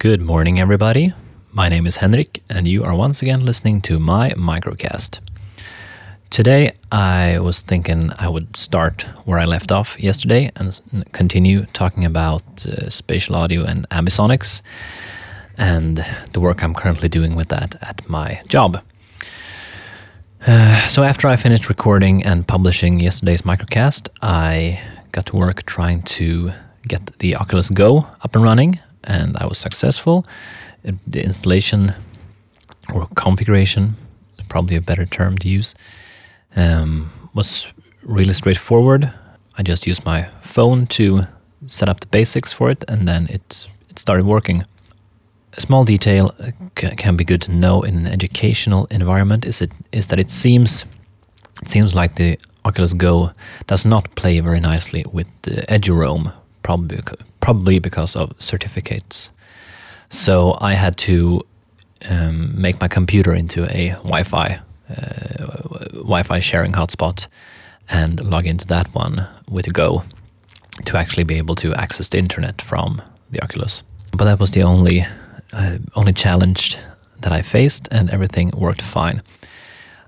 Good 0.00 0.20
morning, 0.20 0.60
everybody. 0.60 1.12
My 1.50 1.68
name 1.68 1.84
is 1.84 1.96
Henrik, 1.96 2.40
and 2.48 2.68
you 2.68 2.84
are 2.84 2.94
once 2.94 3.20
again 3.20 3.44
listening 3.44 3.80
to 3.80 3.98
my 3.98 4.30
microcast. 4.36 5.18
Today, 6.30 6.74
I 6.92 7.40
was 7.40 7.62
thinking 7.62 8.12
I 8.16 8.28
would 8.28 8.56
start 8.56 9.02
where 9.24 9.40
I 9.40 9.44
left 9.44 9.72
off 9.72 9.98
yesterday 9.98 10.52
and 10.54 10.80
continue 11.10 11.66
talking 11.72 12.04
about 12.04 12.64
uh, 12.64 12.88
spatial 12.90 13.34
audio 13.34 13.64
and 13.64 13.88
ambisonics 13.88 14.62
and 15.56 16.06
the 16.32 16.38
work 16.38 16.62
I'm 16.62 16.74
currently 16.74 17.08
doing 17.08 17.34
with 17.34 17.48
that 17.48 17.74
at 17.82 18.08
my 18.08 18.40
job. 18.46 18.80
Uh, 20.46 20.86
so, 20.86 21.02
after 21.02 21.26
I 21.26 21.34
finished 21.34 21.68
recording 21.68 22.22
and 22.22 22.46
publishing 22.46 23.00
yesterday's 23.00 23.42
microcast, 23.42 24.10
I 24.22 24.80
got 25.10 25.26
to 25.26 25.36
work 25.36 25.64
trying 25.64 26.02
to 26.02 26.52
get 26.86 27.18
the 27.18 27.34
Oculus 27.34 27.68
Go 27.68 28.06
up 28.22 28.36
and 28.36 28.44
running, 28.44 28.78
and 29.04 29.36
I 29.36 29.46
was 29.46 29.58
successful. 29.58 30.24
Uh, 30.86 30.92
The 31.06 31.24
installation 31.24 31.92
or 32.94 33.08
configuration, 33.14 33.94
probably 34.48 34.76
a 34.76 34.80
better 34.80 35.06
term 35.06 35.38
to 35.38 35.48
use, 35.48 35.74
um, 36.56 37.10
was 37.34 37.68
really 38.02 38.34
straightforward. 38.34 39.12
I 39.58 39.62
just 39.62 39.86
used 39.86 40.04
my 40.04 40.28
phone 40.42 40.86
to 40.86 41.26
set 41.66 41.88
up 41.88 42.00
the 42.00 42.06
basics 42.10 42.52
for 42.52 42.70
it, 42.70 42.84
and 42.88 43.06
then 43.08 43.26
it 43.30 43.68
it 43.90 43.98
started 43.98 44.26
working. 44.26 44.62
A 45.56 45.60
small 45.60 45.84
detail 45.84 46.30
uh, 46.38 46.50
can 46.96 47.16
be 47.16 47.24
good 47.24 47.42
to 47.42 47.52
know 47.52 47.82
in 47.82 47.96
an 47.96 48.06
educational 48.06 48.86
environment 48.90 49.44
is 49.44 49.60
it 49.60 49.70
is 49.92 50.06
that 50.06 50.18
it 50.18 50.30
seems 50.30 50.86
it 51.62 51.68
seems 51.68 51.94
like 51.94 52.14
the 52.14 52.38
Oculus 52.64 52.94
Go 52.94 53.30
does 53.66 53.86
not 53.86 54.14
play 54.14 54.40
very 54.40 54.60
nicely 54.60 55.04
with 55.12 55.26
the 55.42 55.64
EduRoam, 55.68 56.32
probably 56.62 57.00
probably 57.40 57.78
because 57.78 58.16
of 58.16 58.32
certificates. 58.38 59.30
So 60.08 60.56
I 60.60 60.74
had 60.74 60.96
to 60.98 61.42
um, 62.08 62.60
make 62.60 62.80
my 62.80 62.88
computer 62.88 63.34
into 63.34 63.64
a 63.64 63.90
Wi-Fi 64.02 64.60
uh, 64.90 65.56
Wi-Fi 65.92 66.40
sharing 66.40 66.72
hotspot 66.72 67.26
and 67.88 68.24
log 68.24 68.46
into 68.46 68.66
that 68.66 68.94
one 68.94 69.26
with 69.50 69.66
a 69.66 69.70
Go 69.70 70.02
to 70.84 70.96
actually 70.96 71.24
be 71.24 71.38
able 71.38 71.54
to 71.56 71.74
access 71.74 72.08
the 72.08 72.18
internet 72.18 72.62
from 72.62 73.02
the 73.30 73.42
Oculus. 73.42 73.82
But 74.12 74.24
that 74.24 74.40
was 74.40 74.52
the 74.52 74.62
only 74.62 75.06
uh, 75.52 75.78
only 75.94 76.12
challenge 76.12 76.76
that 77.20 77.32
I 77.32 77.42
faced, 77.42 77.88
and 77.90 78.10
everything 78.10 78.52
worked 78.56 78.82
fine. 78.82 79.22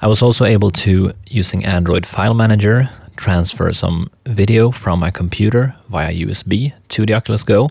I 0.00 0.06
was 0.06 0.22
also 0.22 0.44
able 0.44 0.70
to, 0.70 1.12
using 1.26 1.64
Android 1.64 2.06
File 2.06 2.34
Manager, 2.34 2.90
transfer 3.18 3.72
some 3.72 4.08
video 4.24 4.70
from 4.70 5.00
my 5.00 5.10
computer 5.10 5.74
via 5.90 6.12
USB 6.12 6.72
to 6.88 7.04
the 7.04 7.14
Oculus 7.14 7.42
Go, 7.42 7.68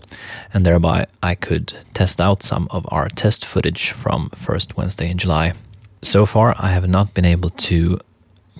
and 0.52 0.64
thereby 0.64 1.06
I 1.22 1.34
could 1.34 1.72
test 1.94 2.20
out 2.20 2.42
some 2.42 2.68
of 2.70 2.86
our 2.90 3.08
test 3.08 3.44
footage 3.46 3.90
from 3.92 4.28
first 4.36 4.76
Wednesday 4.76 5.10
in 5.10 5.16
July. 5.16 5.54
So 6.02 6.26
far, 6.26 6.54
I 6.58 6.68
have 6.68 6.86
not 6.86 7.14
been 7.14 7.24
able 7.24 7.50
to 7.50 7.98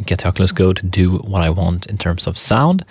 get 0.06 0.20
the 0.20 0.28
Oculus 0.28 0.50
Go 0.50 0.72
to 0.72 0.86
do 0.86 1.18
what 1.18 1.42
I 1.42 1.50
want 1.50 1.86
in 1.86 1.98
terms 1.98 2.26
of 2.26 2.38
sound, 2.38 2.84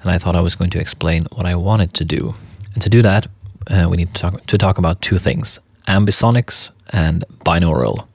and 0.00 0.10
I 0.10 0.18
thought 0.18 0.34
I 0.34 0.40
was 0.40 0.54
going 0.54 0.70
to 0.70 0.80
explain 0.80 1.26
what 1.32 1.46
I 1.46 1.54
wanted 1.54 1.92
to 1.94 2.04
do. 2.04 2.34
And 2.72 2.82
to 2.82 2.88
do 2.88 3.02
that, 3.02 3.26
uh, 3.68 3.86
we 3.90 3.98
need 3.98 4.14
to 4.14 4.20
talk, 4.22 4.46
to 4.46 4.58
talk 4.58 4.78
about 4.78 5.02
two 5.02 5.18
things 5.18 5.60
ambisonics 5.86 6.70
and 6.90 7.24
binaural. 7.44 8.06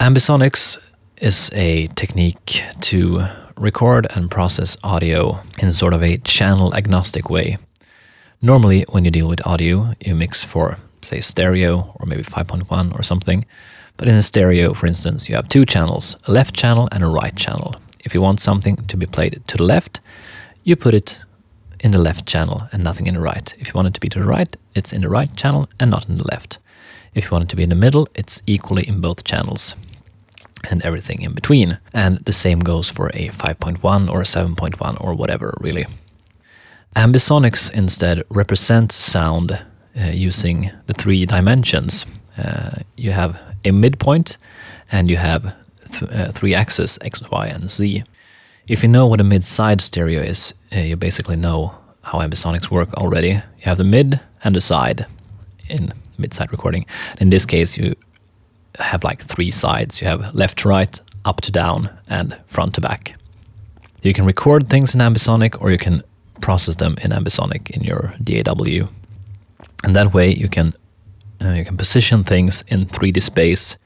Ambisonics 0.00 0.78
is 1.20 1.50
a 1.52 1.86
technique 1.88 2.62
to 2.80 3.24
record 3.56 4.06
and 4.10 4.30
process 4.30 4.76
audio 4.84 5.40
in 5.58 5.72
sort 5.72 5.92
of 5.92 6.02
a 6.02 6.16
channel 6.18 6.74
agnostic 6.74 7.28
way. 7.28 7.58
Normally, 8.40 8.82
when 8.90 9.04
you 9.04 9.10
deal 9.10 9.28
with 9.28 9.44
audio, 9.46 9.94
you 10.00 10.14
mix 10.14 10.42
for, 10.44 10.78
say, 11.02 11.20
stereo 11.20 11.92
or 11.98 12.06
maybe 12.06 12.22
5.1 12.22 12.98
or 12.98 13.02
something. 13.02 13.44
But 13.96 14.08
in 14.08 14.14
a 14.14 14.22
stereo, 14.22 14.74
for 14.74 14.86
instance, 14.86 15.28
you 15.28 15.34
have 15.34 15.48
two 15.48 15.66
channels 15.66 16.16
a 16.26 16.32
left 16.32 16.54
channel 16.54 16.88
and 16.92 17.02
a 17.02 17.08
right 17.08 17.34
channel. 17.34 17.74
If 18.04 18.14
you 18.14 18.22
want 18.22 18.40
something 18.40 18.76
to 18.86 18.96
be 18.96 19.06
played 19.06 19.42
to 19.48 19.56
the 19.56 19.64
left, 19.64 20.00
you 20.62 20.76
put 20.76 20.94
it 20.94 21.18
in 21.80 21.90
the 21.90 21.98
left 21.98 22.26
channel 22.26 22.68
and 22.72 22.84
nothing 22.84 23.06
in 23.06 23.14
the 23.14 23.20
right. 23.20 23.52
If 23.58 23.68
you 23.68 23.72
want 23.74 23.88
it 23.88 23.94
to 23.94 24.00
be 24.00 24.08
to 24.10 24.20
the 24.20 24.26
right, 24.26 24.56
it's 24.74 24.92
in 24.92 25.02
the 25.02 25.08
right 25.08 25.34
channel 25.36 25.68
and 25.80 25.90
not 25.90 26.08
in 26.08 26.18
the 26.18 26.28
left. 26.30 26.58
If 27.14 27.24
you 27.24 27.30
want 27.32 27.44
it 27.44 27.50
to 27.50 27.56
be 27.56 27.64
in 27.64 27.70
the 27.70 27.74
middle, 27.74 28.08
it's 28.14 28.40
equally 28.46 28.86
in 28.86 29.00
both 29.00 29.24
channels 29.24 29.74
and 30.70 30.84
everything 30.84 31.22
in 31.22 31.32
between. 31.32 31.78
And 31.92 32.18
the 32.18 32.32
same 32.32 32.60
goes 32.60 32.88
for 32.88 33.08
a 33.08 33.28
5.1 33.28 34.10
or 34.10 34.20
a 34.20 34.24
7.1 34.24 35.04
or 35.04 35.14
whatever, 35.14 35.54
really. 35.60 35.86
Ambisonics 36.96 37.72
instead 37.72 38.22
represents 38.30 38.94
sound 38.94 39.52
uh, 39.52 40.04
using 40.06 40.70
the 40.86 40.94
three 40.94 41.26
dimensions. 41.26 42.06
Uh, 42.36 42.70
you 42.96 43.12
have 43.12 43.38
a 43.64 43.70
midpoint 43.70 44.38
and 44.90 45.10
you 45.10 45.16
have 45.16 45.54
th- 45.92 46.10
uh, 46.10 46.32
three 46.32 46.54
axes 46.54 46.98
x, 47.02 47.22
y, 47.30 47.46
and 47.46 47.70
z. 47.70 48.04
If 48.66 48.82
you 48.82 48.88
know 48.88 49.06
what 49.06 49.20
a 49.20 49.24
mid 49.24 49.44
side 49.44 49.80
stereo 49.80 50.20
is, 50.20 50.54
uh, 50.74 50.80
you 50.80 50.96
basically 50.96 51.36
know 51.36 51.74
how 52.02 52.18
ambisonics 52.18 52.70
work 52.70 52.92
already. 52.94 53.30
You 53.30 53.64
have 53.64 53.78
the 53.78 53.84
mid 53.84 54.20
and 54.44 54.54
the 54.54 54.60
side 54.60 55.06
in 55.68 55.92
mid 56.18 56.34
side 56.34 56.52
recording. 56.52 56.86
In 57.20 57.30
this 57.30 57.46
case, 57.46 57.76
you 57.76 57.94
have 58.78 59.04
like 59.04 59.22
three 59.22 59.50
sides. 59.50 60.00
You 60.00 60.08
have 60.08 60.34
left 60.34 60.58
to 60.60 60.68
right, 60.68 61.00
up 61.24 61.40
to 61.42 61.52
down, 61.52 61.90
and 62.08 62.36
front 62.46 62.74
to 62.74 62.80
back. 62.80 63.14
You 64.02 64.14
can 64.14 64.24
record 64.24 64.68
things 64.68 64.94
in 64.94 65.00
ambisonic 65.00 65.60
or 65.60 65.70
you 65.70 65.78
can 65.78 66.02
process 66.40 66.76
them 66.76 66.96
in 67.02 67.10
ambisonic 67.10 67.70
in 67.70 67.82
your 67.82 68.14
DAW. 68.22 68.88
And 69.84 69.96
that 69.96 70.14
way 70.14 70.34
you 70.34 70.48
can 70.48 70.74
uh, 71.40 71.50
you 71.50 71.64
can 71.64 71.76
position 71.76 72.24
things 72.24 72.64
in 72.66 72.86
3D 72.86 73.22
space, 73.22 73.76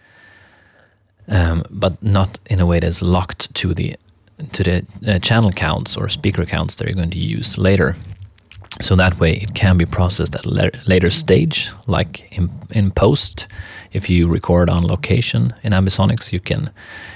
um, 1.29 1.63
but 1.71 2.03
not 2.03 2.39
in 2.47 2.61
a 2.61 2.67
way 2.67 2.81
that's 2.81 3.03
locked 3.03 3.55
to 3.55 3.75
the 3.75 3.97
to 4.53 4.63
the 4.63 4.87
uh, 5.07 5.19
channel 5.19 5.53
counts 5.53 5.97
or 5.97 6.09
speaker 6.09 6.45
counts 6.45 6.77
that 6.77 6.87
you're 6.87 6.95
going 6.95 7.11
to 7.11 7.19
use 7.19 7.59
later. 7.59 7.97
So 8.81 8.97
that 8.97 9.21
way 9.21 9.35
it 9.35 9.55
can 9.55 9.77
be 9.77 9.87
processed 9.87 10.35
at 10.35 10.47
a 10.47 10.71
later 10.87 11.11
stage, 11.11 11.71
like 11.87 12.37
in, 12.37 12.51
in 12.71 12.91
post. 12.91 13.47
If 13.93 14.09
you 14.09 14.27
record 14.27 14.71
on 14.71 14.87
location 14.87 15.55
in 15.63 15.73
Ambisonics, 15.73 16.33
you 16.33 16.41
can, 16.41 16.71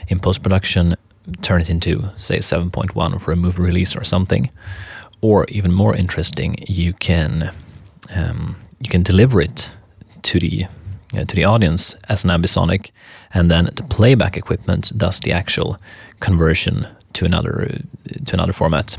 in 0.08 0.20
post 0.20 0.42
production, 0.42 0.96
turn 1.42 1.60
it 1.60 1.70
into, 1.70 2.10
say, 2.16 2.38
7.1 2.38 3.20
for 3.20 3.32
a 3.32 3.36
movie 3.36 3.62
release 3.62 3.96
or 3.96 4.04
something. 4.04 4.50
Or 5.22 5.46
even 5.48 5.72
more 5.72 5.96
interesting, 5.96 6.56
you 6.68 6.92
can 6.92 7.50
um, 8.14 8.56
you 8.80 8.88
can 8.90 9.02
deliver 9.02 9.40
it 9.40 9.70
to 10.22 10.38
the 10.38 10.66
uh, 11.16 11.24
to 11.24 11.34
the 11.34 11.44
audience 11.44 11.94
as 12.08 12.24
an 12.24 12.30
ambisonic, 12.30 12.90
and 13.32 13.50
then 13.50 13.70
the 13.74 13.82
playback 13.82 14.36
equipment 14.36 14.92
does 14.96 15.20
the 15.20 15.32
actual 15.32 15.78
conversion 16.20 16.86
to 17.14 17.24
another 17.24 17.80
to 18.26 18.34
another 18.34 18.52
format. 18.52 18.98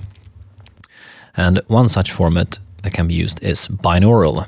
And 1.37 1.61
one 1.67 1.87
such 1.87 2.11
format 2.11 2.57
that 2.81 2.93
can 2.93 3.07
be 3.07 3.13
used 3.13 3.41
is 3.43 3.67
binaural. 3.67 4.47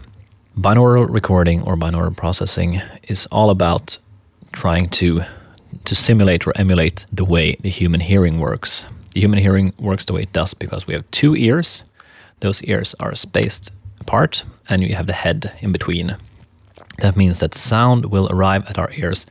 Binaural 0.57 1.07
recording 1.07 1.61
or 1.61 1.75
binaural 1.77 2.17
processing 2.17 2.81
is 3.07 3.27
all 3.27 3.51
about 3.51 3.97
trying 4.51 4.89
to 4.89 5.21
to 5.85 5.93
simulate 5.93 6.47
or 6.47 6.57
emulate 6.57 7.05
the 7.13 7.23
way 7.23 7.55
the 7.61 7.69
human 7.69 7.99
hearing 7.99 8.39
works. 8.39 8.87
The 9.13 9.21
human 9.21 9.37
hearing 9.37 9.71
works 9.77 10.05
the 10.05 10.13
way 10.13 10.23
it 10.23 10.33
does 10.33 10.55
because 10.55 10.87
we 10.87 10.95
have 10.95 11.09
two 11.11 11.35
ears. 11.35 11.83
Those 12.39 12.63
ears 12.63 12.95
are 12.99 13.15
spaced 13.15 13.71
apart, 13.99 14.43
and 14.67 14.81
you 14.81 14.95
have 14.95 15.05
the 15.05 15.13
head 15.13 15.53
in 15.61 15.71
between. 15.71 16.17
That 16.97 17.15
means 17.15 17.39
that 17.39 17.53
sound 17.53 18.05
will 18.05 18.27
arrive 18.31 18.65
at 18.67 18.79
our 18.79 18.91
ears 18.93 19.27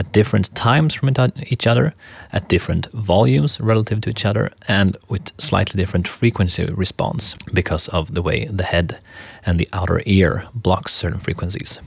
at 0.00 0.12
different 0.12 0.52
times 0.54 0.94
from 0.94 1.10
each 1.46 1.66
other, 1.66 1.94
at 2.32 2.48
different 2.48 2.90
volumes 2.92 3.60
relative 3.60 4.00
to 4.00 4.10
each 4.10 4.24
other, 4.24 4.50
and 4.66 4.96
with 5.10 5.30
slightly 5.38 5.78
different 5.80 6.08
frequency 6.08 6.64
response 6.64 7.36
because 7.52 7.86
of 7.88 8.14
the 8.14 8.22
way 8.22 8.46
the 8.46 8.64
head 8.64 8.98
and 9.44 9.58
the 9.58 9.68
outer 9.74 10.00
ear 10.06 10.44
blocks 10.54 10.94
certain 10.94 11.20
frequencies. 11.20 11.80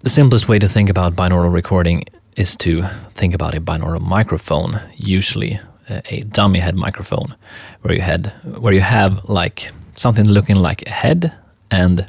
The 0.00 0.10
simplest 0.10 0.48
way 0.48 0.58
to 0.58 0.68
think 0.68 0.90
about 0.90 1.14
binaural 1.14 1.52
recording 1.52 2.04
is 2.36 2.56
to 2.56 2.88
think 3.14 3.34
about 3.34 3.54
a 3.54 3.60
binaural 3.60 4.00
microphone, 4.00 4.80
usually 4.96 5.60
uh, 5.88 6.00
a 6.10 6.22
dummy 6.22 6.58
head 6.58 6.74
microphone, 6.74 7.36
where 7.82 7.94
you 7.94 8.02
had 8.02 8.32
where 8.58 8.74
you 8.74 8.80
have 8.80 9.28
like 9.28 9.70
something 9.94 10.26
looking 10.28 10.56
like 10.56 10.82
a 10.86 10.90
head, 10.90 11.32
and 11.70 12.06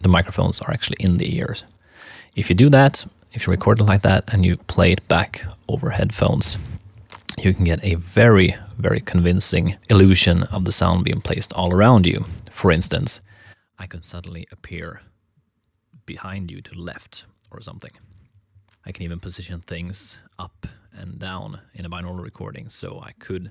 the 0.00 0.08
microphones 0.08 0.60
are 0.62 0.72
actually 0.72 0.96
in 1.00 1.18
the 1.18 1.36
ears. 1.36 1.64
If 2.36 2.48
you 2.48 2.56
do 2.56 2.70
that, 2.70 3.04
if 3.34 3.46
you 3.46 3.50
record 3.50 3.80
it 3.80 3.84
like 3.84 4.02
that 4.02 4.32
and 4.32 4.46
you 4.46 4.56
play 4.56 4.92
it 4.92 5.06
back 5.08 5.44
over 5.68 5.90
headphones, 5.90 6.56
you 7.36 7.52
can 7.52 7.64
get 7.64 7.84
a 7.84 7.96
very, 7.96 8.56
very 8.78 9.00
convincing 9.00 9.76
illusion 9.90 10.44
of 10.44 10.64
the 10.64 10.72
sound 10.72 11.04
being 11.04 11.20
placed 11.20 11.52
all 11.52 11.74
around 11.74 12.06
you. 12.06 12.24
For 12.52 12.70
instance, 12.70 13.20
I 13.76 13.86
could 13.86 14.04
suddenly 14.04 14.46
appear 14.52 15.02
behind 16.06 16.50
you 16.50 16.60
to 16.62 16.78
left 16.78 17.24
or 17.50 17.60
something. 17.60 17.90
I 18.86 18.92
can 18.92 19.02
even 19.02 19.18
position 19.18 19.60
things 19.60 20.18
up 20.38 20.66
and 20.92 21.18
down 21.18 21.60
in 21.74 21.84
a 21.84 21.90
binaural 21.90 22.22
recording, 22.22 22.68
so 22.68 23.00
I 23.04 23.12
could 23.18 23.50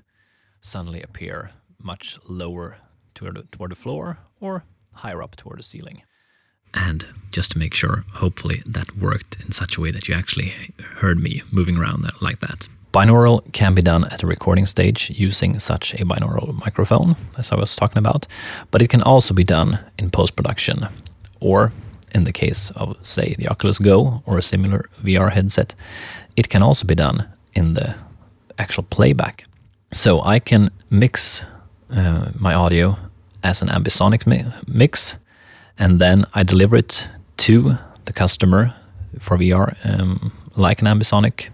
suddenly 0.62 1.02
appear 1.02 1.50
much 1.82 2.18
lower 2.26 2.78
toward 3.14 3.70
the 3.70 3.76
floor 3.76 4.18
or 4.40 4.64
higher 4.92 5.22
up 5.22 5.36
toward 5.36 5.58
the 5.58 5.62
ceiling. 5.62 6.02
And 6.74 7.06
just 7.30 7.52
to 7.52 7.58
make 7.58 7.74
sure, 7.74 8.04
hopefully 8.12 8.62
that 8.66 8.96
worked 8.96 9.42
in 9.44 9.52
such 9.52 9.76
a 9.76 9.80
way 9.80 9.90
that 9.90 10.08
you 10.08 10.14
actually 10.14 10.54
heard 10.96 11.18
me 11.18 11.42
moving 11.50 11.76
around 11.76 12.04
like 12.20 12.40
that. 12.40 12.68
Binaural 12.92 13.42
can 13.52 13.74
be 13.74 13.82
done 13.82 14.04
at 14.04 14.22
a 14.22 14.26
recording 14.26 14.66
stage 14.66 15.10
using 15.10 15.58
such 15.58 15.94
a 15.94 16.04
binaural 16.04 16.54
microphone, 16.60 17.16
as 17.36 17.50
I 17.50 17.56
was 17.56 17.74
talking 17.74 17.98
about, 17.98 18.28
but 18.70 18.82
it 18.82 18.88
can 18.88 19.02
also 19.02 19.34
be 19.34 19.42
done 19.42 19.80
in 19.98 20.10
post 20.10 20.36
production, 20.36 20.86
or 21.40 21.72
in 22.14 22.22
the 22.22 22.32
case 22.32 22.70
of, 22.76 22.96
say, 23.02 23.34
the 23.36 23.48
Oculus 23.48 23.80
Go 23.80 24.22
or 24.26 24.38
a 24.38 24.42
similar 24.42 24.88
VR 25.02 25.32
headset, 25.32 25.74
it 26.36 26.48
can 26.48 26.62
also 26.62 26.86
be 26.86 26.94
done 26.94 27.26
in 27.54 27.74
the 27.74 27.96
actual 28.58 28.84
playback. 28.84 29.44
So 29.90 30.20
I 30.22 30.38
can 30.38 30.70
mix 30.90 31.42
uh, 31.90 32.30
my 32.38 32.54
audio 32.54 32.96
as 33.42 33.60
an 33.60 33.68
ambisonic 33.68 34.26
mi 34.26 34.44
mix, 34.68 35.16
and 35.78 36.00
then 36.00 36.24
I 36.34 36.42
deliver 36.42 36.76
it 36.76 37.08
to 37.38 37.78
the 38.04 38.12
customer 38.12 38.74
for 39.18 39.36
VR 39.38 39.74
um, 39.84 40.32
like 40.56 40.80
an 40.80 40.86
ambisonic 40.86 41.48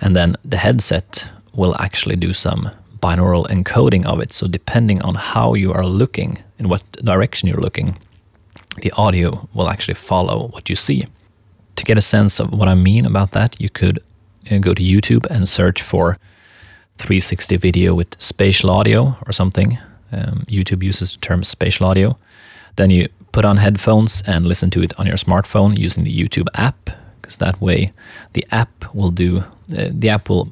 and 0.00 0.14
then 0.14 0.36
the 0.44 0.58
headset 0.58 1.26
will 1.54 1.74
actually 1.80 2.16
do 2.16 2.32
some 2.32 2.70
binaural 3.00 3.46
encoding 3.48 4.04
of 4.06 4.20
it. 4.20 4.32
So 4.32 4.46
depending 4.46 5.02
on 5.02 5.14
how 5.14 5.54
you 5.54 5.72
are 5.72 5.86
looking, 5.86 6.38
in 6.58 6.68
what 6.68 6.82
direction 6.92 7.48
you're 7.48 7.60
looking, 7.60 7.98
the 8.82 8.92
audio 8.92 9.48
will 9.54 9.68
actually 9.68 9.94
follow 9.94 10.48
what 10.48 10.68
you 10.68 10.76
see. 10.76 11.06
To 11.76 11.84
get 11.84 11.98
a 11.98 12.02
sense 12.02 12.40
of 12.40 12.52
what 12.52 12.68
I 12.68 12.74
mean 12.74 13.06
about 13.06 13.32
that, 13.32 13.60
you 13.60 13.68
could 13.68 13.98
uh, 14.50 14.58
go 14.58 14.74
to 14.74 14.82
YouTube 14.82 15.26
and 15.30 15.48
search 15.48 15.82
for 15.82 16.18
360 16.98 17.56
video 17.56 17.94
with 17.94 18.20
spatial 18.20 18.70
audio 18.70 19.16
or 19.26 19.32
something. 19.32 19.78
Um, 20.12 20.44
YouTube 20.48 20.82
uses 20.82 21.12
the 21.12 21.18
term 21.18 21.44
spatial 21.44 21.86
audio. 21.86 22.18
Then 22.76 22.90
you 22.90 23.08
put 23.36 23.44
on 23.44 23.58
headphones 23.58 24.22
and 24.26 24.46
listen 24.46 24.70
to 24.70 24.82
it 24.82 24.98
on 24.98 25.06
your 25.06 25.18
smartphone 25.18 25.76
using 25.76 26.04
the 26.04 26.18
YouTube 26.20 26.48
app 26.54 26.88
because 27.20 27.36
that 27.36 27.60
way 27.60 27.92
the 28.32 28.46
app 28.50 28.94
will 28.94 29.10
do 29.10 29.44
uh, 29.76 29.90
the 30.02 30.08
app 30.08 30.30
will 30.30 30.48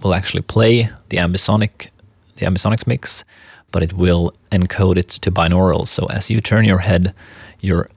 will 0.00 0.14
actually 0.14 0.42
play 0.42 0.88
the 1.08 1.16
ambisonic 1.16 1.88
the 2.36 2.46
ambisonics 2.46 2.86
mix, 2.86 3.24
but 3.72 3.82
it 3.82 3.92
will 3.92 4.32
encode 4.52 4.96
it 4.96 5.08
to 5.08 5.30
binaural. 5.32 5.88
So 5.88 6.06
as 6.06 6.30
you 6.30 6.40
turn 6.40 6.64
your 6.64 6.78
head, 6.78 7.12
your 7.60 7.88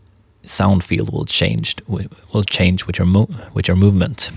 sound 0.46 0.84
field 0.84 1.14
will 1.14 1.26
change 1.26 1.76
will 1.88 2.44
change 2.44 2.88
with 2.88 2.98
your 2.98 3.08
mo- 3.08 3.30
with 3.54 3.68
your 3.68 3.78
movement. 3.78 4.32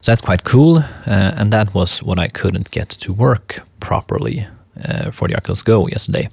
So 0.00 0.12
that's 0.12 0.22
quite 0.22 0.44
cool, 0.44 0.78
uh, 1.06 1.38
and 1.38 1.52
that 1.52 1.74
was 1.74 2.02
what 2.02 2.18
I 2.20 2.28
couldn't 2.28 2.70
get 2.70 2.88
to 3.04 3.12
work 3.12 3.62
properly 3.80 4.46
uh, 4.84 5.10
for 5.10 5.28
the 5.28 5.36
Oculus 5.36 5.62
Go 5.62 5.88
yesterday. 5.88 6.28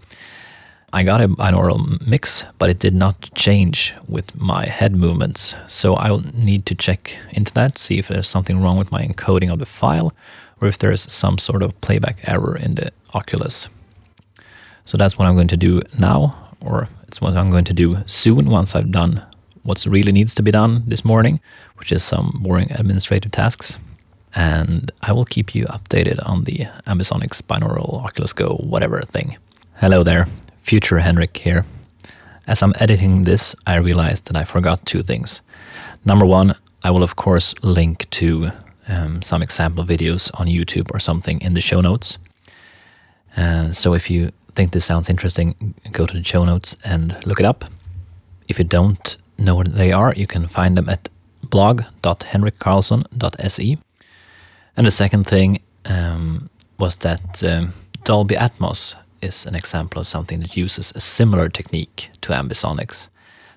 I 0.91 1.03
got 1.03 1.21
a 1.21 1.27
binaural 1.27 2.05
mix, 2.07 2.45
but 2.57 2.69
it 2.69 2.79
did 2.79 2.95
not 2.95 3.33
change 3.35 3.93
with 4.07 4.39
my 4.39 4.65
head 4.65 4.97
movements. 4.97 5.53
So 5.67 5.93
I'll 5.95 6.23
need 6.33 6.65
to 6.65 6.75
check 6.75 7.15
into 7.31 7.53
that, 7.53 7.77
see 7.77 7.99
if 7.99 8.07
there's 8.07 8.27
something 8.27 8.61
wrong 8.61 8.77
with 8.77 8.91
my 8.91 9.03
encoding 9.05 9.51
of 9.51 9.59
the 9.59 9.67
file, 9.67 10.13
or 10.59 10.67
if 10.67 10.79
there's 10.79 11.11
some 11.11 11.37
sort 11.37 11.61
of 11.61 11.79
playback 11.81 12.17
error 12.27 12.57
in 12.57 12.75
the 12.75 12.91
Oculus. 13.13 13.67
So 14.85 14.97
that's 14.97 15.17
what 15.17 15.27
I'm 15.27 15.35
going 15.35 15.47
to 15.49 15.57
do 15.57 15.81
now, 15.97 16.55
or 16.59 16.89
it's 17.07 17.21
what 17.21 17.37
I'm 17.37 17.51
going 17.51 17.65
to 17.65 17.73
do 17.73 17.97
soon 18.07 18.49
once 18.49 18.75
I've 18.75 18.91
done 18.91 19.23
what 19.61 19.85
really 19.85 20.11
needs 20.11 20.33
to 20.35 20.41
be 20.41 20.51
done 20.51 20.83
this 20.87 21.05
morning, 21.05 21.39
which 21.75 21.91
is 21.91 22.03
some 22.03 22.39
boring 22.41 22.71
administrative 22.71 23.31
tasks. 23.31 23.77
And 24.33 24.91
I 25.03 25.11
will 25.11 25.25
keep 25.25 25.53
you 25.53 25.65
updated 25.65 26.27
on 26.27 26.45
the 26.45 26.67
Ambisonics 26.87 27.41
binaural 27.43 28.03
Oculus 28.03 28.33
Go 28.33 28.55
whatever 28.55 29.01
thing. 29.01 29.37
Hello 29.75 30.03
there. 30.03 30.27
Future 30.69 30.99
Henrik 30.99 31.37
here. 31.37 31.65
As 32.45 32.61
I'm 32.61 32.75
editing 32.79 33.23
this, 33.23 33.55
I 33.65 33.77
realized 33.77 34.25
that 34.25 34.35
I 34.35 34.43
forgot 34.43 34.85
two 34.85 35.01
things. 35.01 35.41
Number 36.05 36.27
one, 36.27 36.53
I 36.83 36.91
will 36.91 37.01
of 37.01 37.15
course 37.15 37.55
link 37.63 38.07
to 38.11 38.51
um, 38.87 39.23
some 39.23 39.41
example 39.41 39.83
videos 39.83 40.29
on 40.39 40.45
YouTube 40.45 40.91
or 40.93 40.99
something 40.99 41.41
in 41.41 41.55
the 41.55 41.59
show 41.59 41.81
notes. 41.81 42.19
Uh, 43.35 43.71
so 43.71 43.95
if 43.95 44.11
you 44.11 44.31
think 44.53 44.71
this 44.71 44.85
sounds 44.85 45.09
interesting, 45.09 45.73
go 45.91 46.05
to 46.05 46.13
the 46.13 46.23
show 46.23 46.45
notes 46.45 46.77
and 46.83 47.17
look 47.25 47.39
it 47.39 47.47
up. 47.47 47.65
If 48.47 48.59
you 48.59 48.65
don't 48.65 49.17
know 49.39 49.55
what 49.55 49.73
they 49.73 49.91
are, 49.91 50.13
you 50.15 50.27
can 50.27 50.47
find 50.47 50.77
them 50.77 50.87
at 50.87 51.09
blog.henrikkarlsson.se. 51.41 53.77
And 54.77 54.85
the 54.85 54.91
second 54.91 55.25
thing 55.25 55.61
um, 55.85 56.51
was 56.77 56.99
that 56.99 57.43
um, 57.43 57.73
Dolby 58.03 58.35
Atmos 58.35 58.95
is 59.21 59.45
an 59.45 59.55
example 59.55 60.01
of 60.01 60.07
something 60.07 60.39
that 60.39 60.57
uses 60.57 60.91
a 60.95 60.99
similar 60.99 61.49
technique 61.49 62.09
to 62.21 62.33
ambisonics. 62.33 63.07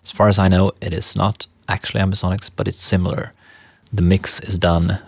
As 0.02 0.10
far 0.10 0.28
as 0.28 0.38
I 0.38 0.48
know, 0.48 0.72
it 0.80 0.92
is 0.92 1.16
not 1.16 1.46
actually 1.68 2.00
ambisonics, 2.00 2.50
but 2.54 2.68
it's 2.68 2.82
similar. 2.82 3.32
The 3.92 4.02
mix 4.02 4.40
is 4.40 4.58
done 4.58 4.98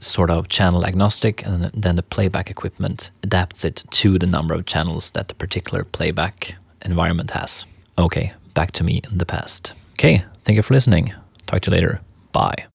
sort 0.00 0.30
of 0.30 0.48
channel 0.48 0.84
agnostic, 0.84 1.44
and 1.46 1.70
then 1.72 1.96
the 1.96 2.02
playback 2.02 2.50
equipment 2.50 3.10
adapts 3.22 3.64
it 3.64 3.84
to 3.90 4.18
the 4.18 4.26
number 4.26 4.54
of 4.54 4.66
channels 4.66 5.10
that 5.12 5.28
the 5.28 5.34
particular 5.34 5.84
playback 5.84 6.56
environment 6.84 7.30
has. 7.32 7.64
Okay, 7.98 8.32
back 8.54 8.72
to 8.72 8.84
me 8.84 9.00
in 9.10 9.18
the 9.18 9.26
past. 9.26 9.72
Okay, 9.94 10.24
thank 10.44 10.56
you 10.56 10.62
for 10.62 10.74
listening. 10.74 11.12
Talk 11.46 11.62
to 11.62 11.70
you 11.70 11.76
later. 11.76 12.00
Bye. 12.32 12.66